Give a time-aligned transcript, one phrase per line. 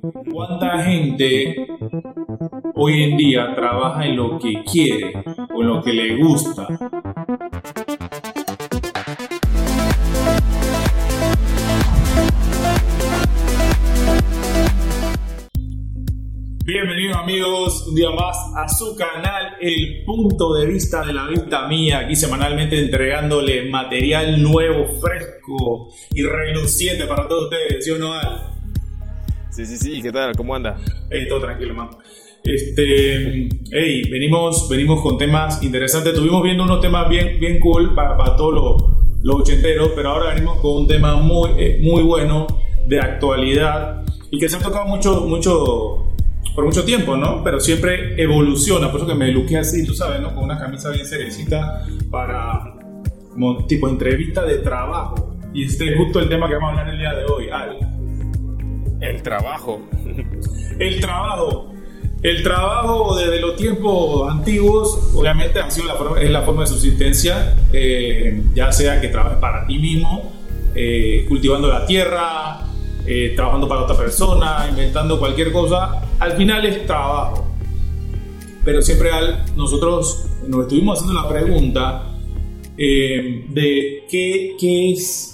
[0.00, 1.66] ¿Cuánta gente
[2.74, 5.12] hoy en día trabaja en lo que quiere
[5.54, 6.66] o en lo que le gusta?
[16.64, 21.66] Bienvenidos amigos, un día más a su canal El Punto de Vista de la Vista
[21.68, 28.14] Mía, aquí semanalmente entregándole material nuevo, fresco y reluciente para todos ustedes, ¿sí o no,
[28.14, 28.51] Al?
[29.52, 30.34] Sí, sí, sí, ¿qué tal?
[30.34, 30.78] ¿Cómo anda?
[31.10, 31.90] Hey, todo tranquilo, man.
[32.42, 36.14] Este, hey, venimos, venimos con temas interesantes.
[36.14, 40.32] Estuvimos viendo unos temas bien, bien cool para, para todos los, los ochenteros, pero ahora
[40.32, 42.46] venimos con un tema muy, eh, muy bueno
[42.86, 46.14] de actualidad y que se ha tocado mucho, mucho
[46.54, 47.44] por mucho tiempo, ¿no?
[47.44, 50.34] Pero siempre evoluciona, por eso que me luqué así, tú sabes, ¿no?
[50.34, 52.74] Con una camisa bien seriecita para,
[53.30, 55.36] como tipo entrevista de trabajo.
[55.52, 57.91] Y este es justo el tema que vamos a hablar el día de hoy, Al.
[59.02, 59.80] El trabajo.
[60.78, 61.72] El trabajo.
[62.22, 66.68] El trabajo desde los tiempos antiguos, obviamente, ha sido la forma, es la forma de
[66.68, 70.32] subsistencia, eh, ya sea que trabajes para ti mismo,
[70.76, 72.60] eh, cultivando la tierra,
[73.04, 77.44] eh, trabajando para otra persona, inventando cualquier cosa, al final es trabajo.
[78.64, 79.10] Pero siempre
[79.56, 82.08] nosotros nos estuvimos haciendo la pregunta
[82.76, 85.31] de qué, qué es,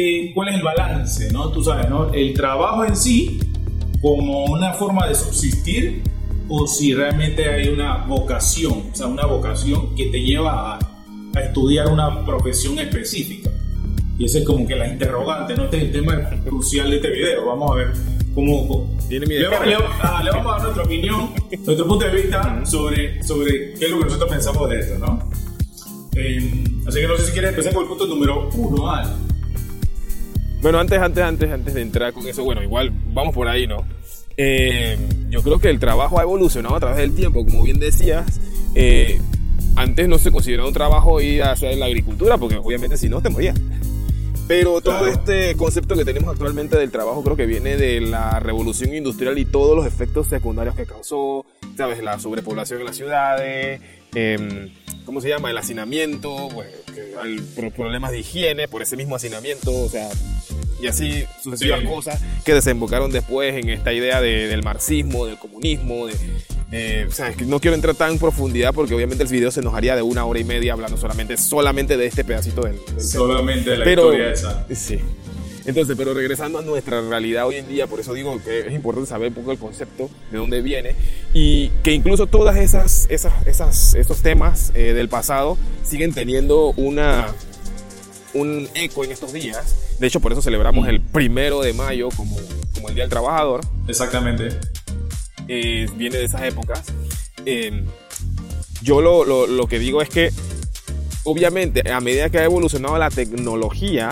[0.00, 1.50] qué, cuál es el balance, ¿no?
[1.50, 2.12] Tú sabes, ¿no?
[2.12, 3.38] El trabajo en sí
[4.00, 6.02] como una forma de subsistir
[6.48, 10.78] o si realmente hay una vocación, o sea, una vocación que te lleva a,
[11.36, 13.50] a estudiar una profesión específica.
[14.18, 15.64] Y ese es como que la interrogante, ¿no?
[15.64, 17.46] Este es el tema crucial de este video.
[17.46, 17.92] Vamos a ver
[18.34, 18.90] cómo...
[19.08, 19.48] Tiene mi le, le-
[20.02, 21.30] ah, le vamos a dar nuestra opinión,
[21.64, 25.28] nuestro punto de vista sobre, sobre qué es lo que nosotros pensamos de esto, ¿no?
[26.16, 29.14] Eh, así que no sé si quieres empezar con el punto número uno, Al.
[30.62, 33.84] Bueno, antes, antes, antes, antes de entrar con eso, bueno, igual vamos por ahí, ¿no?
[34.36, 34.98] Eh,
[35.30, 38.40] yo creo que el trabajo ha evolucionado a través del tiempo, como bien decías.
[38.74, 39.20] eh,
[39.76, 43.22] antes no se consideraba un trabajo ir a hacer la agricultura, porque obviamente si no
[43.22, 43.58] te morías.
[44.48, 48.92] Pero todo este concepto que tenemos actualmente del trabajo creo que viene de la revolución
[48.92, 52.02] industrial y todos los efectos secundarios que causó, ¿sabes?
[52.02, 53.80] La sobrepoblación en las ciudades,
[54.14, 54.70] em,
[55.06, 55.50] ¿cómo se llama?
[55.50, 56.68] El hacinamiento, pues,
[57.22, 60.08] hay pro- problemas de higiene por ese mismo hacinamiento, o sea,
[60.82, 61.86] y así sucesivas Sí.
[61.86, 66.14] cosas que desembocaron después en esta idea de- del marxismo, del comunismo, de,
[66.72, 69.50] eh, o sea, es que no quiero entrar tan en profundidad porque obviamente el video
[69.50, 72.76] se nos haría de una hora y media hablando solamente, solamente de este pedacito del,
[72.94, 73.00] del.
[73.04, 74.66] Solamente la Pero, historia esa.
[74.74, 74.98] sí.
[75.66, 79.08] Entonces, pero regresando a nuestra realidad hoy en día, por eso digo que es importante
[79.08, 80.94] saber un poco el concepto, de dónde viene,
[81.34, 87.28] y que incluso todas esas, esas, esas esos temas eh, del pasado siguen teniendo una,
[88.34, 89.96] un eco en estos días.
[89.98, 92.36] De hecho, por eso celebramos el primero de mayo como,
[92.74, 93.60] como el Día del Trabajador.
[93.86, 94.48] Exactamente.
[95.46, 96.84] Eh, viene de esas épocas.
[97.44, 97.84] Eh,
[98.82, 100.30] yo lo, lo- lo que digo es que,
[101.24, 104.10] obviamente, a medida que ha evolucionado la tecnología,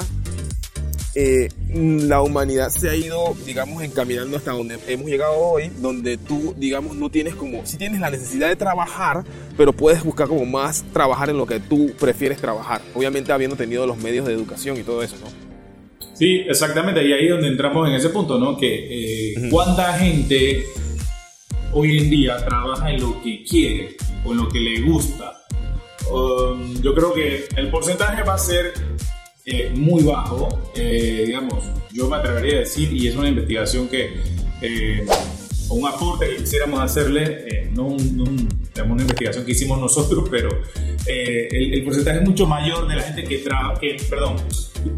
[1.21, 6.55] eh, la humanidad se ha ido, digamos, encaminando hasta donde hemos llegado hoy, donde tú,
[6.57, 9.25] digamos, no tienes como, si tienes la necesidad de trabajar,
[9.57, 13.85] pero puedes buscar como más trabajar en lo que tú prefieres trabajar, obviamente habiendo tenido
[13.85, 15.27] los medios de educación y todo eso, ¿no?
[16.15, 18.57] Sí, exactamente, y ahí es donde entramos en ese punto, ¿no?
[18.57, 20.67] Que eh, cuánta gente
[21.73, 25.33] hoy en día trabaja en lo que quiere o en lo que le gusta.
[26.13, 28.73] Um, yo creo que el porcentaje va a ser
[29.51, 34.11] eh, muy bajo, eh, digamos, yo me atrevería a decir, y es una investigación que,
[34.61, 35.07] eh,
[35.71, 40.49] un aporte que quisiéramos hacerle, eh, no, no digamos, una investigación que hicimos nosotros, pero
[41.07, 44.37] eh, el, el porcentaje es mucho mayor de la gente que trabaja, perdón,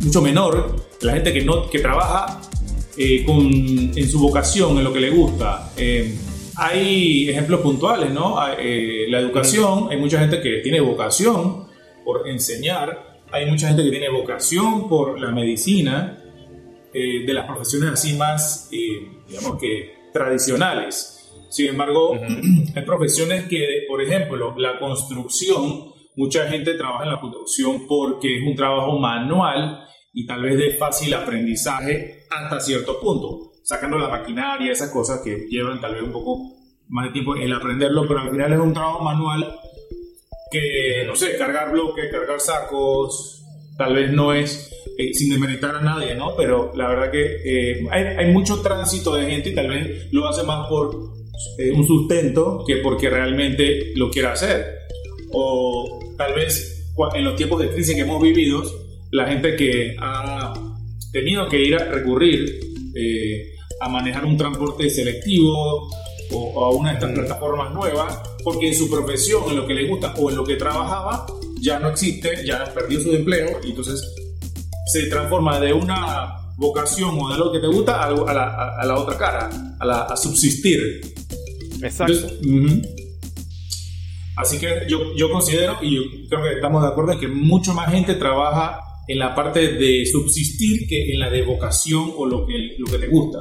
[0.05, 2.41] mucho menor la gente que, no, que trabaja
[2.97, 5.73] eh, con, en su vocación, en lo que le gusta.
[6.57, 8.37] Hay ejemplos puntuales, ¿no?
[8.59, 11.65] Eh, la educación, hay mucha gente que tiene vocación
[12.05, 16.19] por enseñar, hay mucha gente que tiene vocación por la medicina,
[16.93, 21.33] eh, de las profesiones así más, eh, digamos que tradicionales.
[21.49, 22.15] Sin embargo,
[22.75, 28.43] hay profesiones que, por ejemplo, la construcción, mucha gente trabaja en la construcción porque es
[28.47, 34.73] un trabajo manual y tal vez de fácil aprendizaje hasta cierto punto, sacando la maquinaria,
[34.73, 36.57] esas cosas que llevan tal vez un poco
[36.89, 39.55] más de tiempo el aprenderlo, pero al final es un trabajo manual
[40.51, 43.45] que, no sé, cargar bloques, cargar sacos,
[43.77, 46.35] tal vez no es eh, sin demeritar a nadie, ¿no?
[46.37, 50.29] Pero la verdad que eh, hay, hay mucho tránsito de gente y tal vez lo
[50.29, 51.21] hace más por
[51.59, 54.81] eh, un sustento que porque realmente lo quiera hacer.
[55.33, 58.63] O tal vez en los tiempos de crisis que hemos vivido,
[59.11, 60.53] la gente que ha
[61.13, 62.61] tenido que ir a recurrir
[62.95, 65.89] eh, a manejar un transporte selectivo
[66.33, 69.89] o, a una de estas plataformas nuevas, porque en su profesión, en lo que le
[69.89, 71.27] gusta o en lo que trabajaba,
[71.61, 74.03] ya no existe, ya perdió su empleo y entonces
[74.87, 78.99] se transforma de una vocación o de lo que te gusta a, la, a la,
[78.99, 81.01] otra cara, a, la, a subsistir.
[81.83, 82.29] Exacto.
[84.37, 87.75] Así que yo, yo considero, y yo creo que estamos de acuerdo, en que mucho
[87.75, 92.47] más gente trabaja en la parte de subsistir que en la de vocación o lo
[92.47, 93.39] que, lo que te gusta.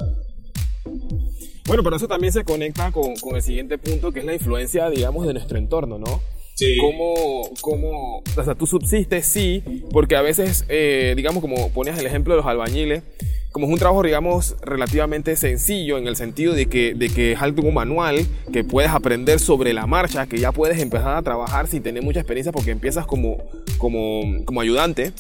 [1.69, 4.89] Bueno, pero eso también se conecta con, con, el siguiente punto, que es la influencia,
[4.89, 6.19] digamos, de nuestro entorno, ¿no?
[6.55, 6.77] Sí.
[6.81, 12.07] ¿Cómo, cómo, o sea, tú subsistes, sí, porque a veces, eh, digamos, como ponías el
[12.07, 13.03] ejemplo de los albañiles,
[13.51, 17.41] como es un trabajo, digamos, relativamente sencillo en el sentido de que, de que es
[17.41, 21.83] algo manual, que puedes aprender sobre la marcha, que ya puedes empezar a trabajar sin
[21.83, 23.37] tener mucha experiencia porque empiezas como,
[23.77, 25.13] como, como ayudante.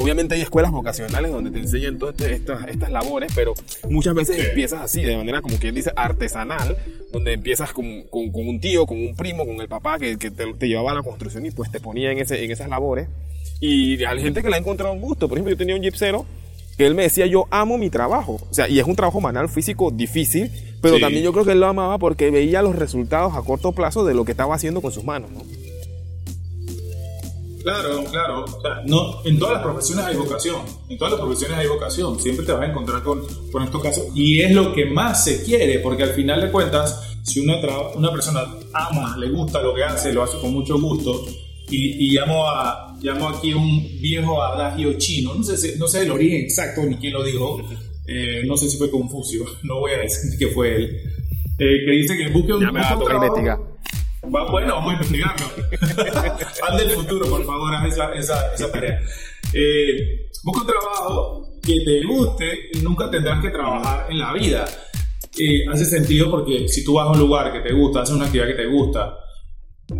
[0.00, 3.52] Obviamente hay escuelas vocacionales donde te enseñan todas estas, estas labores, pero
[3.90, 6.74] muchas veces empiezas así, de manera como quien dice artesanal,
[7.12, 10.30] donde empiezas con, con, con, un tío, con un primo, con el papá que, que
[10.30, 13.08] te, te, llevaba a la construcción y pues te ponía en, ese, en esas labores.
[13.60, 15.28] Y hay gente que le ha encontrado un gusto.
[15.28, 16.24] Por ejemplo, yo tenía un gipsero
[16.78, 18.40] que él me decía, yo amo mi trabajo.
[18.50, 20.50] O sea, y es un trabajo manual físico difícil,
[20.80, 21.02] pero sí.
[21.02, 24.14] también yo creo que él lo amaba porque veía los resultados a corto plazo de
[24.14, 25.42] lo que estaba haciendo con sus manos, ¿no?
[27.62, 28.44] Claro, claro.
[28.44, 30.56] O sea, no, en todas las profesiones hay vocación.
[30.88, 32.18] En todas las profesiones hay vocación.
[32.18, 33.22] Siempre te vas a encontrar con,
[33.52, 34.04] con estos casos.
[34.14, 37.56] Y es lo que más se quiere, porque al final de cuentas, si una,
[37.94, 38.42] una persona
[38.72, 41.24] ama, le gusta lo que hace, lo hace con mucho gusto,
[41.70, 46.10] y, y llamo, a, llamo aquí un viejo adagio chino, no sé, no sé el
[46.10, 47.62] origen exacto ni quién lo dijo,
[48.06, 51.00] eh, no sé si fue Confucio, no voy a decir que fue él,
[51.58, 53.69] eh, que dice que busque un, ya me un trabajo.
[54.22, 55.46] Va, bueno, vamos a investigarlo.
[56.68, 59.00] Haz del futuro, por favor, haz esa, esa, esa tarea.
[59.54, 64.66] Eh, busca un trabajo que te guste nunca tendrás que trabajar en la vida.
[65.38, 68.26] Eh, hace sentido porque si tú vas a un lugar que te gusta, haces una
[68.26, 69.16] actividad que te gusta,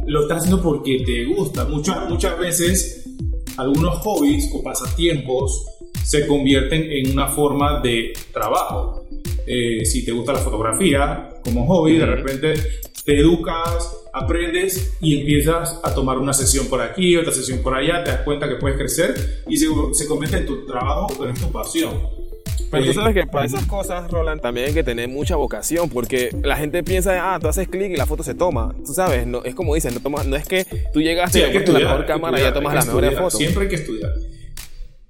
[0.06, 1.64] lo estás haciendo porque te gusta.
[1.64, 3.08] Muchas, muchas veces
[3.56, 5.64] algunos hobbies o pasatiempos
[6.04, 9.06] se convierten en una forma de trabajo.
[9.46, 12.54] Eh, si te gusta la fotografía como hobby, de repente
[13.04, 18.04] te educas, aprendes y empiezas a tomar una sesión por aquí, otra sesión por allá,
[18.04, 21.34] te das cuenta que puedes crecer y se, se convierte en tu trabajo o en
[21.34, 22.20] tu pasión.
[22.70, 26.30] Pero tú sabes que para esas cosas, Roland, también hay que tener mucha vocación, porque
[26.42, 28.74] la gente piensa, ah, tú haces clic y la foto se toma.
[28.86, 31.72] Tú sabes, no, es como dicen, no, toma, no es que tú llegaste sí, y
[31.72, 33.38] la mejor cámara y ya tomas las mejores fotos.
[33.38, 34.12] Siempre hay que estudiar.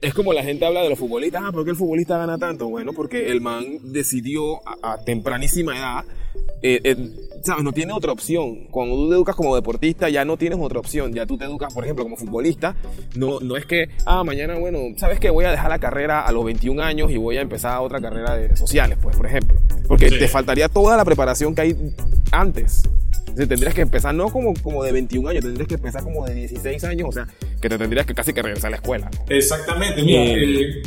[0.01, 2.69] Es como la gente habla de los futbolistas, ah, ¿por qué el futbolista gana tanto?
[2.69, 6.05] Bueno, porque el man decidió a, a tempranísima edad
[6.63, 6.97] eh, eh,
[7.43, 7.65] ¿sabes?
[7.65, 8.67] No tiene otra opción.
[8.71, 11.13] Cuando tú te educas como deportista, ya no tienes otra opción.
[11.13, 12.77] Ya tú te educas, por ejemplo, como futbolista.
[13.15, 16.33] No, no es que, ah, mañana, bueno, ¿sabes que Voy a dejar la carrera a
[16.33, 19.57] los 21 años y voy a empezar otra carrera de sociales, pues, por ejemplo.
[19.87, 20.19] Porque sí.
[20.19, 21.77] te faltaría toda la preparación que hay
[22.33, 22.83] antes.
[23.31, 26.35] Entonces, tendrías que empezar no como, como de 21 años, tendrías que empezar como de
[26.35, 27.29] 16 años, o sea,
[27.61, 29.09] que te tendrías que casi que regresar a la escuela.
[29.13, 29.35] ¿no?
[29.35, 30.83] Exactamente, mira, eh, eh,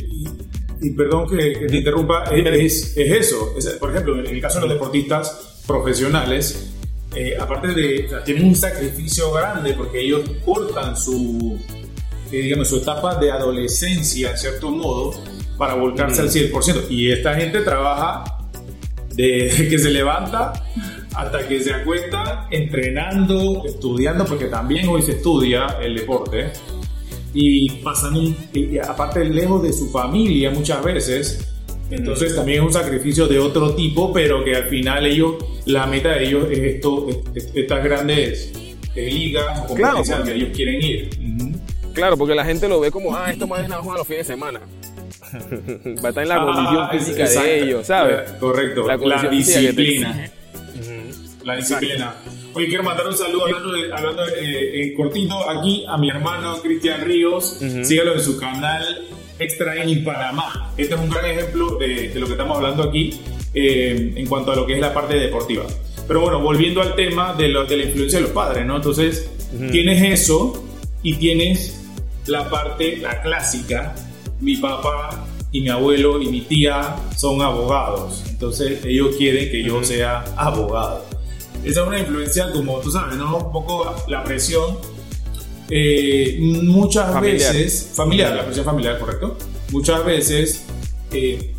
[0.82, 3.54] y, y, perdón que, que te interrumpa, es, es, eso.
[3.58, 6.72] Es, por ejemplo, en el caso de los deportistas, profesionales,
[7.16, 11.60] eh, aparte de, o sea, tienen un sacrificio grande porque ellos cortan su,
[12.32, 15.14] eh, digamos, su etapa de adolescencia, en cierto modo,
[15.58, 16.26] para volcarse mm.
[16.26, 16.90] al 100%.
[16.90, 18.24] Y esta gente trabaja
[19.16, 20.54] de que se levanta
[21.16, 26.52] hasta que se acuesta entrenando, estudiando, porque también hoy se estudia el deporte,
[27.34, 31.54] y pasando, y aparte lejos de su familia muchas veces,
[31.90, 36.10] entonces también es un sacrificio de otro tipo, pero que al final ellos, la meta
[36.10, 37.08] de ellos es esto,
[37.54, 38.54] estas grandes
[38.96, 41.10] ligas o competencias claro, ellos quieren ir.
[41.20, 41.94] Uh -huh.
[41.94, 44.08] Claro, porque la gente lo ve como, ah, esto más es nada más a los
[44.08, 44.60] fines de semana.
[46.04, 47.50] Va a estar en la condición ah, física exacto.
[47.50, 48.32] de ellos, ¿sabes?
[48.40, 50.32] Correcto, la, la disciplina.
[51.44, 52.16] La disciplina.
[52.54, 56.10] Oye, quiero mandar un saludo hablando, de, hablando de, eh, eh, cortito aquí a mi
[56.10, 57.58] hermano Cristian Ríos.
[57.60, 57.84] Uh -huh.
[57.84, 58.84] Sígalo en su canal
[59.40, 60.72] Extra en Panamá.
[60.78, 63.20] Este es un gran ejemplo de, de lo que estamos hablando aquí
[63.54, 65.66] eh, en cuanto a lo que es la parte deportiva.
[66.08, 68.76] Pero bueno, volviendo al tema de, lo, de la influencia de los padres, ¿no?
[68.76, 69.72] Entonces, uh -huh.
[69.72, 70.64] tienes eso
[71.02, 71.82] y tienes
[72.28, 73.96] la parte, la clásica.
[74.40, 78.24] Mi papá y mi abuelo y mi tía son abogados.
[78.30, 81.06] Entonces, ellos quieren que yo sea abogado.
[81.64, 83.38] Esa es una influencia, como tú sabes, ¿no?
[83.38, 84.78] Un poco la presión
[85.70, 87.54] eh, muchas familiar.
[87.54, 89.38] veces, familiar, la presión familiar, correcto.
[89.72, 90.66] Muchas veces
[91.12, 91.54] eh,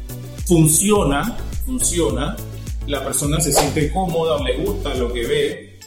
[0.47, 2.37] funciona, funciona,
[2.87, 5.79] la persona se siente cómoda o le gusta lo que ve,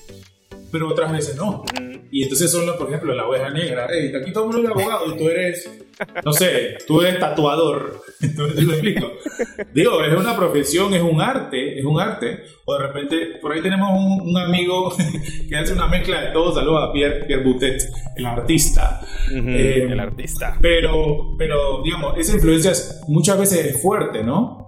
[0.72, 1.63] pero otras veces no.
[2.10, 3.88] Y entonces son, por ejemplo, la oveja negra.
[3.89, 5.69] Hey, aquí todo el mundo es abogado y tú eres,
[6.24, 8.01] no sé, tú eres tatuador.
[8.22, 9.12] Entonces, lo explico.
[9.74, 12.46] Digo, es una profesión, es un arte, es un arte.
[12.65, 14.96] O de repente, por ahí tenemos un, un amigo
[15.50, 16.53] que hace una mezcla de todo.
[16.55, 17.84] Saludos a Pierre, Pierre Boutet,
[18.15, 19.01] el artista.
[19.31, 20.57] eh, el artista.
[20.62, 24.66] Pero, pero, digamos, esa influencia es, muchas veces es fuerte, ¿no?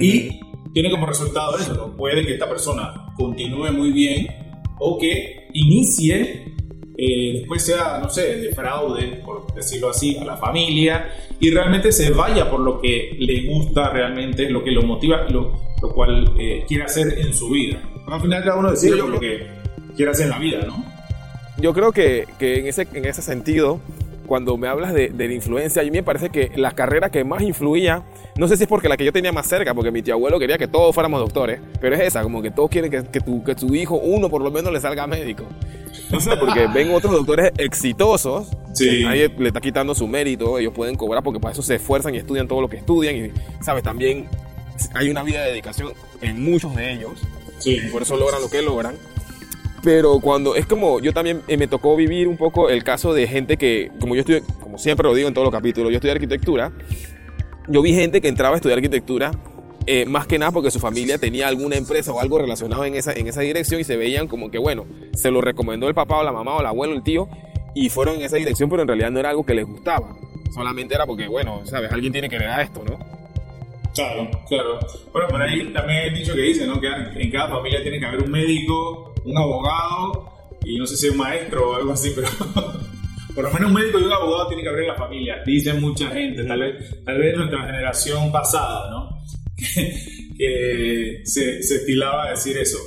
[0.00, 0.40] Y
[0.72, 1.96] tiene como resultado eso, ¿no?
[1.96, 4.26] Puede que esta persona continúe muy bien
[4.78, 6.54] o que inicie,
[6.96, 11.92] eh, después sea, no sé, de fraude, por decirlo así, a la familia y realmente
[11.92, 16.32] se vaya por lo que le gusta realmente, lo que lo motiva, lo, lo cual
[16.38, 17.80] eh, quiere hacer en su vida.
[18.06, 19.46] Al final cada uno decide lo que
[19.96, 20.84] quiere hacer en la vida, ¿no?
[21.60, 23.80] Yo creo que, que en, ese, en ese sentido,
[24.28, 27.24] cuando me hablas de, de, la influencia, a mí me parece que la carrera que
[27.24, 28.04] más influía,
[28.36, 30.38] no sé si es porque la que yo tenía más cerca, porque mi tío abuelo
[30.38, 33.42] quería que todos fuéramos doctores, pero es esa, como que todos quieren que, que, tu,
[33.42, 35.44] que tu hijo, uno por lo menos, le salga médico.
[36.10, 39.02] No sé, porque ven otros doctores exitosos, sí.
[39.02, 42.18] nadie le está quitando su mérito, ellos pueden cobrar porque para eso se esfuerzan y
[42.18, 43.32] estudian todo lo que estudian y,
[43.62, 43.82] ¿sabes?
[43.82, 44.28] También
[44.94, 47.12] hay una vida de dedicación en muchos de ellos,
[47.58, 47.80] sí.
[47.82, 48.94] y por eso logran lo que logran.
[49.82, 53.26] Pero cuando es como yo también eh, me tocó vivir un poco el caso de
[53.26, 56.12] gente que, como yo estudié, como siempre lo digo en todos los capítulos, yo estudié
[56.12, 56.72] arquitectura.
[57.68, 59.30] Yo vi gente que entraba a estudiar arquitectura
[59.90, 63.14] eh, más que nada porque su familia tenía alguna empresa o algo relacionado en esa,
[63.14, 66.24] en esa dirección y se veían como que, bueno, se lo recomendó el papá o
[66.24, 67.26] la mamá o el abuelo, el tío,
[67.74, 70.14] y fueron en esa dirección, pero en realidad no era algo que les gustaba.
[70.52, 72.98] Solamente era porque, bueno, sabes, alguien tiene que heredar esto, ¿no?
[73.98, 74.78] Claro, claro.
[75.12, 76.80] Bueno, por ahí también he dicho que dice, ¿no?
[76.80, 80.32] Que en cada familia tiene que haber un médico, un abogado
[80.64, 82.28] y no sé si un maestro o algo así, pero
[83.34, 85.42] por lo menos un médico y un abogado tiene que haber en la familia.
[85.44, 89.18] Dicen mucha gente, tal vez, tal vez nuestra generación pasada, ¿no?
[90.38, 92.78] que se, se estilaba a decir eso.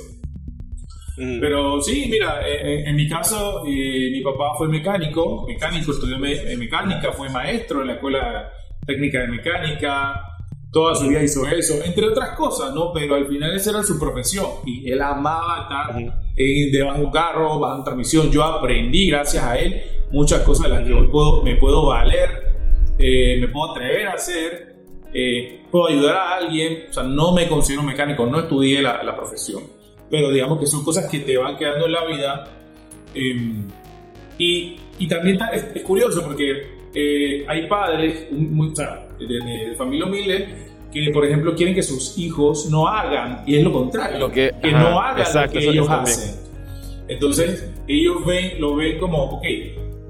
[1.18, 1.40] Mm.
[1.40, 6.56] Pero sí, mira, en, en mi caso, eh, mi papá fue mecánico, mecánico, estudió me
[6.56, 8.50] mecánica, fue maestro en la escuela
[8.86, 10.31] técnica de mecánica,
[10.72, 12.92] toda su vida hizo eso, entre otras cosas, ¿no?
[12.94, 16.00] Pero al final esa era su profesión y él amaba estar
[16.34, 18.30] en, debajo de un carro, bajo una transmisión.
[18.30, 22.54] Yo aprendí gracias a él muchas cosas de las que hoy puedo, me puedo valer,
[22.98, 24.76] eh, me puedo atrever a hacer,
[25.12, 26.84] eh, puedo ayudar a alguien.
[26.88, 29.64] O sea, no me considero mecánico, no estudié la, la profesión,
[30.10, 32.48] pero digamos que son cosas que te van quedando en la vida.
[33.14, 33.52] Eh,
[34.38, 39.74] y, y, también es, es, curioso porque eh, hay padres, muy, o sea, de, de,
[39.76, 40.48] familia humilde,
[40.92, 44.52] que por ejemplo quieren que sus hijos no hagan, y es lo contrario, lo que,
[44.60, 46.42] que ajá, no hagan exacto, lo que ellos hacen.
[47.08, 49.44] Entonces, ellos ven, lo ven como, ok,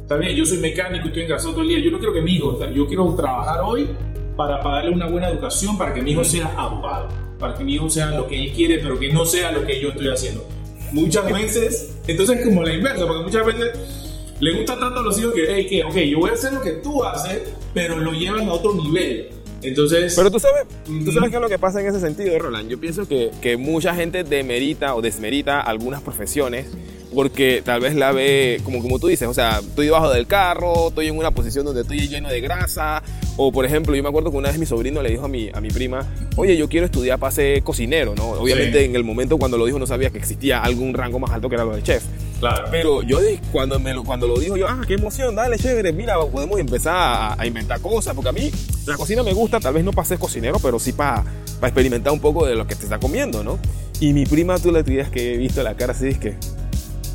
[0.01, 2.33] está bien, yo soy mecánico estoy engrasado todo el día, yo no quiero que mi
[2.33, 3.89] hijo, yo quiero trabajar hoy
[4.37, 7.09] para, darle una buena educación, para que mi hijo sea abogado,
[7.39, 9.81] para que mi hijo sea lo que él quiere, pero que no sea lo que
[9.81, 10.47] yo estoy haciendo.
[10.93, 14.02] Muchas veces, entonces es como la inversa, porque muchas veces
[14.43, 16.61] le gusta tanto a los hijos que, hey, que, ok, yo voy a hacer lo
[16.61, 19.29] que tú haces, pero lo llevan a otro nivel.
[19.63, 20.15] Entonces.
[20.17, 22.69] Pero tú sabes, tú sabes qué es lo que pasa en ese sentido, Roland.
[22.69, 26.67] Yo pienso que, que mucha gente demerita o desmerita algunas profesiones
[27.15, 30.89] porque tal vez la ve, como, como tú dices, o sea, estoy debajo del carro,
[30.89, 33.03] estoy en una posición donde estoy lleno de grasa,
[33.37, 35.51] o por ejemplo, yo me acuerdo que una vez mi sobrino le dijo a mi,
[35.53, 36.07] a mi prima,
[36.37, 38.31] oye, yo quiero estudiar para ser cocinero, ¿no?
[38.31, 38.85] Obviamente sí.
[38.87, 41.55] en el momento cuando lo dijo no sabía que existía algún rango más alto que
[41.55, 42.03] era lo de chef.
[42.43, 42.67] Claro.
[42.73, 43.21] Pero yo
[43.53, 46.93] cuando, me lo, cuando lo dijo, yo, ah, qué emoción, dale, chévere, mira, podemos empezar
[46.93, 48.51] a, a inventar cosas, porque a mí
[48.85, 51.23] la cocina me gusta, tal vez no para ser cocinero, pero sí para,
[51.61, 53.61] para experimentar un poco de lo que te está comiendo, ¿no?
[54.01, 56.35] Y mi prima, tú le dirías que he visto la cara así, es que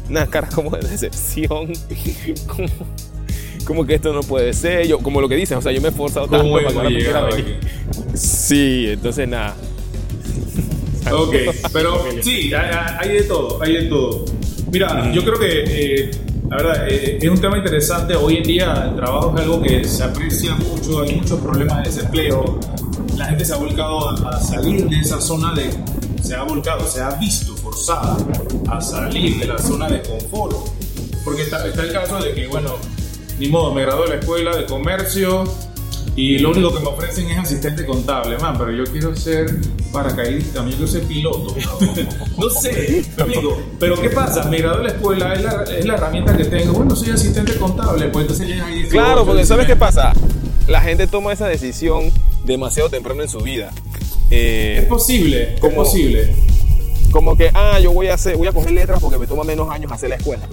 [0.09, 1.73] una cara como de decepción,
[2.47, 2.69] como,
[3.65, 5.89] como, que esto no puede ser, yo, como lo que dices, o sea, yo me
[5.89, 7.59] he esforzado tanto para que quiera venir.
[8.13, 9.57] Sí, entonces nada.
[11.11, 11.35] Ok,
[11.73, 14.36] pero sí, hay de todo, hay de todo.
[14.71, 16.11] Mira, yo creo que, eh,
[16.49, 18.15] la verdad, eh, es un tema interesante.
[18.15, 21.89] Hoy en día el trabajo es algo que se aprecia mucho, hay muchos problemas de
[21.89, 22.59] desempleo.
[23.15, 25.69] La gente se ha volcado a, a salir de esa zona de,
[26.21, 28.17] se ha volcado, se ha visto forzada
[28.69, 30.55] a salir de la zona de confort.
[31.23, 32.75] Porque está, está, el caso de que, bueno,
[33.39, 35.45] ni modo, me gradué de la escuela de comercio
[36.17, 39.55] y lo único que me ofrecen es asistente contable, man, pero yo quiero ser
[39.93, 41.55] paracaidista, yo quiero ser piloto.
[42.37, 44.45] no sé, amigo, pero ¿qué pasa?
[44.45, 46.73] Me gradué de la escuela, es la, es la herramienta que tengo.
[46.73, 50.11] Bueno, soy asistente contable, pues entonces ya ahí Claro, porque ¿sabes qué pasa?
[50.67, 52.11] La gente toma esa decisión
[52.45, 53.71] demasiado temprano en su vida.
[54.31, 56.35] Eh, es posible, como, es posible.
[57.11, 59.69] Como que, ah, yo voy a hacer, voy a coger letras porque me toma menos
[59.69, 60.49] años hacer la escuela.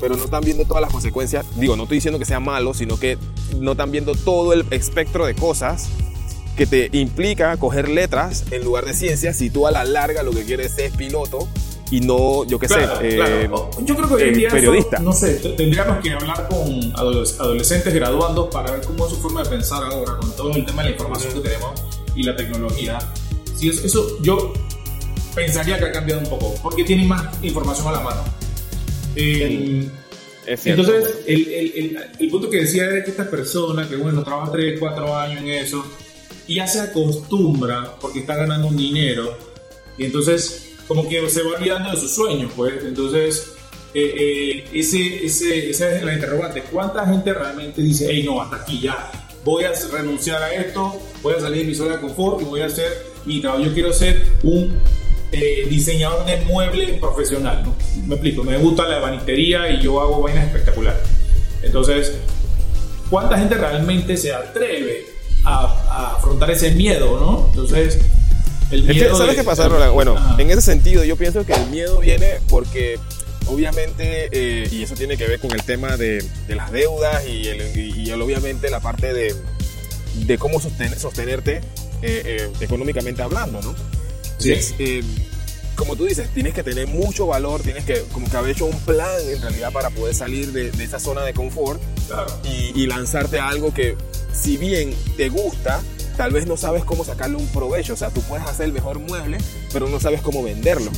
[0.00, 1.46] Pero no están viendo todas las consecuencias.
[1.56, 3.18] Digo, no estoy diciendo que sea malo, sino que
[3.58, 5.88] no están viendo todo el espectro de cosas
[6.56, 10.30] que te implica coger letras en lugar de ciencias si tú a la larga lo
[10.32, 11.46] que quieres es piloto
[11.90, 13.48] y no, yo qué sé, eh,
[13.84, 14.98] yo creo que hoy en día periodista.
[14.98, 19.50] no sé, tendríamos que hablar con adolescentes graduando para ver cómo es su forma de
[19.50, 21.80] pensar ahora con todo el tema de la información que tenemos
[22.16, 22.98] y la tecnología.
[23.54, 24.52] Si eso yo
[25.34, 28.35] pensaría que ha cambiado un poco, porque tienen más información a la mano.
[29.16, 29.88] Eh,
[30.46, 34.78] entonces, el, el, el, punto que decía es que esta persona, que bueno, trabaja 3,
[34.78, 35.84] 4 años en eso,
[36.46, 39.36] y ya se acostumbra porque está ganando un dinero,
[39.98, 42.74] y entonces como que se va olvidando de sus sueños, pues.
[42.84, 43.52] Entonces,
[43.94, 46.62] eh, eh, ese, ese, esa es la interrogante.
[46.62, 49.10] ¿Cuánta gente realmente dice, hey, no, hasta aquí ya,
[49.44, 52.60] voy a renunciar a esto, voy a salir de mi zona de confort y voy
[52.60, 52.92] a hacer
[53.24, 53.64] mi trabajo?
[53.64, 54.76] Yo quiero ser un
[55.32, 57.62] eh, diseñador de muebles profesional.
[57.64, 57.74] ¿no?
[58.06, 61.02] Me explico, me gusta la banistería y yo hago vainas espectaculares.
[61.62, 62.12] Entonces,
[63.10, 65.06] ¿cuánta gente realmente se atreve
[65.44, 67.46] a, afrontar ese miedo, no?
[67.50, 67.98] Entonces,
[68.70, 69.16] el miedo.
[69.16, 69.92] ¿Sabes qué pasa, Roland?
[69.92, 72.98] Bueno, en ese sentido, yo pienso que el miedo viene porque
[73.46, 78.10] obviamente, eh, y eso tiene que ver con el tema de, las deudas y, y,
[78.12, 79.34] obviamente la parte de,
[80.24, 81.60] de cómo sostenerte
[82.02, 83.74] eh, económicamente hablando, ¿no?
[84.38, 84.54] Sí.
[84.78, 85.02] Eh,
[85.76, 88.78] como tú dices, tienes que tener mucho valor, tienes que como que haber hecho un
[88.80, 91.80] plan en realidad para poder salir de, esa zona de confort
[92.74, 93.94] y, lanzarte a algo que
[94.32, 95.82] si bien te gusta,
[96.16, 97.92] tal vez no sabes cómo sacarle un provecho.
[97.92, 99.38] O sea, tú puedes hacer el mejor mueble,
[99.72, 100.90] pero no sabes cómo venderlo.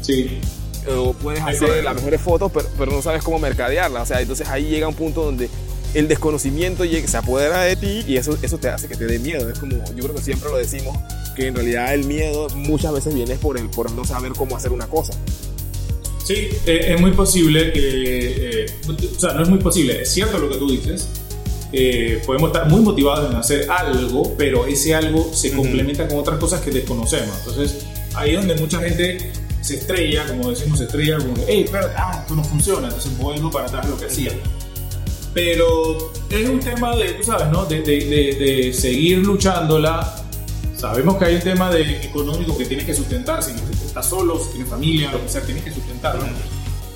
[0.00, 0.40] Sí.
[0.88, 4.02] O puedes hacer las mejores fotos, pero, pero, no sabes cómo mercadearla.
[4.02, 5.48] O sea, entonces ahí llega un punto donde
[5.94, 9.48] el desconocimiento se apodera de ti y eso, eso te hace que te dé miedo.
[9.50, 10.96] Es como, yo creo que siempre lo decimos,
[11.34, 14.72] que en realidad el miedo muchas veces viene por, el, por no saber cómo hacer
[14.72, 15.14] una cosa.
[16.24, 20.38] Sí, eh, es muy posible que, eh, o sea, no es muy posible, es cierto
[20.38, 21.08] lo que tú dices,
[21.72, 26.38] eh, podemos estar muy motivados en hacer algo, pero ese algo se complementa con otras
[26.38, 27.36] cosas que desconocemos.
[27.38, 31.64] Entonces, ahí es donde mucha gente se estrella, como decimos, se estrella, como que, hey,
[31.70, 34.32] pero ah, esto no funciona, entonces vuelvo para atrás lo que hacía.
[35.34, 37.64] Pero es un tema de, tú sabes, ¿no?
[37.64, 40.21] De, de, de, de seguir luchándola
[40.82, 43.52] Sabemos que hay un tema de económico que tienes que sustentar, si
[43.86, 46.24] estás solo, si tienes familia, lo que sea, tienes que sustentarlo.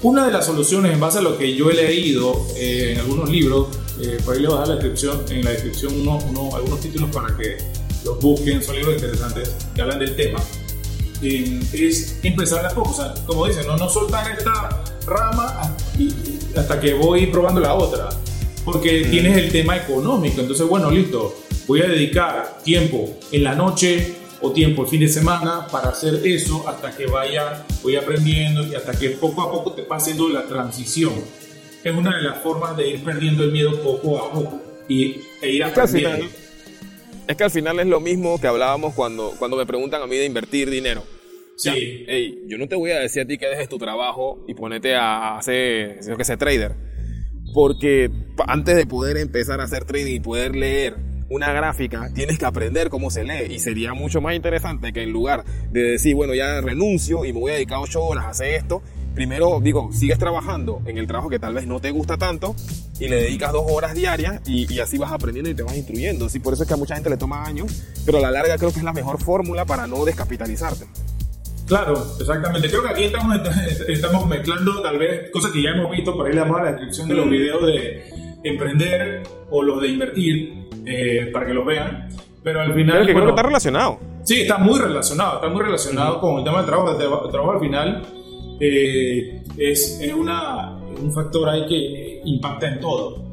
[0.02, 3.30] Una de las soluciones, en base a lo que yo he leído eh, en algunos
[3.30, 3.68] libros,
[4.00, 6.80] eh, por ahí le voy a dar la descripción, en la descripción uno, uno, algunos
[6.80, 7.58] títulos para que
[8.04, 10.40] los busquen, son libros interesantes que hablan del tema,
[11.22, 15.76] eh, es empezar a poco, o sea, como dicen, no, no soltar esta rama
[16.56, 18.08] hasta que voy probando la otra,
[18.64, 24.14] porque tienes el tema económico, entonces bueno, listo, voy a dedicar tiempo en la noche
[24.40, 28.74] o tiempo el fin de semana para hacer eso hasta que vaya, voy aprendiendo y
[28.74, 31.14] hasta que poco a poco te va haciendo la transición.
[31.82, 35.50] Es una de las formas de ir perdiendo el miedo poco a poco y, e
[35.50, 36.26] ir aprendiendo.
[37.26, 40.16] Es que al final es lo mismo que hablábamos cuando, cuando me preguntan a mí
[40.16, 41.02] de invertir dinero.
[41.56, 42.04] Sí.
[42.06, 44.94] hey, yo no te voy a decir a ti que dejes tu trabajo y ponete
[44.94, 46.74] a hacer, que sé, trader.
[47.54, 48.10] Porque
[48.46, 50.96] antes de poder empezar a hacer trading y poder leer
[51.28, 55.12] una gráfica, tienes que aprender cómo se lee y sería mucho más interesante que en
[55.12, 58.54] lugar de decir, bueno, ya renuncio y me voy a dedicar ocho horas a hacer
[58.54, 58.82] esto,
[59.14, 62.54] primero digo, sigues trabajando en el trabajo que tal vez no te gusta tanto
[63.00, 66.28] y le dedicas dos horas diarias y, así vas aprendiendo y te vas instruyendo.
[66.28, 68.56] Sí, por eso es que a mucha gente le toma años, pero a la larga
[68.56, 70.86] creo que es la mejor fórmula para no descapitalizarte.
[71.66, 72.68] Claro, exactamente.
[72.68, 73.36] Creo que aquí estamos,
[73.88, 76.70] estamos mezclando tal vez cosas que ya hemos visto, por ahí le damos a la
[76.72, 78.04] descripción de los videos de
[78.44, 82.08] emprender o los de invertir eh, para que los vean.
[82.42, 82.94] Pero al final.
[82.94, 83.98] Pero que creo que está relacionado.
[84.24, 85.34] Sí, está muy relacionado.
[85.36, 86.92] Está muy relacionado con el tema del trabajo.
[86.92, 88.02] El trabajo al final
[88.60, 93.24] eh, es, es una, un factor ahí que impacta en todo.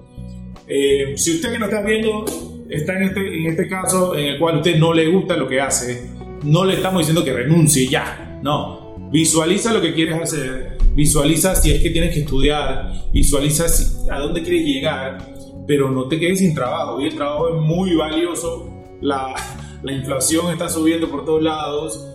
[0.67, 2.25] Eh, si usted que nos está viendo
[2.69, 5.47] está en este, en este caso en el cual a usted no le gusta lo
[5.47, 6.09] que hace,
[6.43, 8.39] no le estamos diciendo que renuncie ya.
[8.41, 9.09] No.
[9.11, 13.65] Visualiza lo que quieres hacer Visualiza si es que tienes que estudiar, visualiza
[14.11, 15.17] a dónde quieres llegar,
[15.67, 17.01] pero no te quedes sin trabajo.
[17.01, 18.69] Y el trabajo es muy valioso,
[19.01, 19.33] la,
[19.81, 22.09] la inflación está subiendo por todos lados,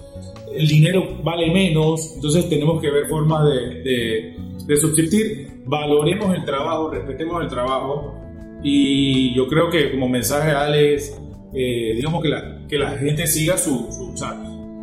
[0.54, 5.62] el dinero vale menos, entonces tenemos que ver formas de, de, de subsistir.
[5.66, 8.14] Valoremos el trabajo, respetemos el trabajo
[8.62, 11.20] y yo creo que como mensaje Alex,
[11.54, 14.32] eh, digamos que la, que la gente siga su, su o sea,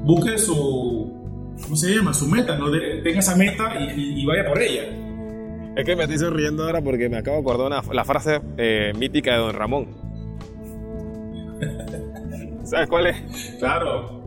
[0.04, 1.12] busque su,
[1.64, 2.14] ¿cómo se llama?
[2.14, 2.72] Su meta, ¿no?
[3.04, 4.84] tenga esa meta y, vaya por ella.
[5.76, 8.94] Es que me estoy sonriendo ahora porque me acabo de acordar una, la frase eh,
[8.96, 9.88] mítica de Don Ramón.
[12.64, 13.18] ¿Sabes cuál es?
[13.60, 14.24] Claro.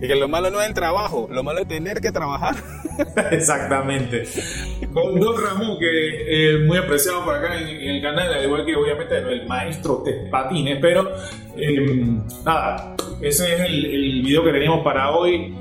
[0.00, 2.54] Y que lo malo no es el trabajo, lo malo es tener que trabajar.
[3.32, 4.24] Exactamente.
[4.94, 8.74] Con Don Ramón, que es muy apreciado por acá en, el canal, al igual que
[8.74, 11.10] obviamente el maestro de patines, pero
[11.56, 15.54] em, nada, ese es el, el video que teníamos para hoy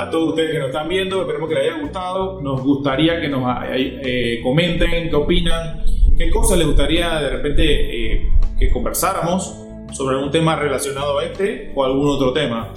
[0.00, 1.20] a todos ustedes que nos están viendo.
[1.20, 2.40] Esperemos que les haya gustado.
[2.40, 5.84] Nos gustaría que nos eh, comenten qué opinan,
[6.16, 9.54] qué cosas les gustaría de repente eh, que conversáramos
[9.92, 12.72] sobre algún tema relacionado a este o algún otro tema.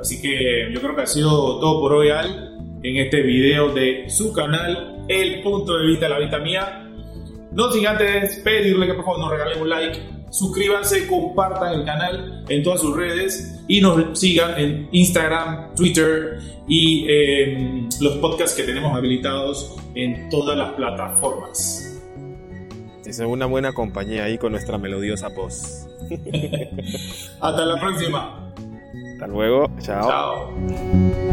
[0.00, 4.08] Así que yo creo que ha sido todo por hoy, Al, en este video de
[4.08, 6.88] su canal, El Punto de Vista de la Vista Mía.
[7.50, 9.98] No sin antes pedirle que por favor nos regalen un like,
[10.30, 17.06] suscríbanse, compartan el canal en todas sus redes y nos sigan en Instagram, Twitter y
[17.08, 21.84] em, los podcasts que tenemos habilitados en todas las plataformas.
[23.04, 25.88] Es una buena compañía ahí con nuestra melodiosa voz.
[27.40, 28.52] Hasta la próxima.
[29.14, 29.70] Hasta luego.
[29.80, 30.08] Chao.
[30.08, 31.27] Chao.